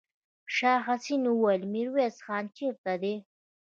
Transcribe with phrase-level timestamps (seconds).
[0.55, 3.15] شاه حسين وويل: ميرويس خان چېرته دی؟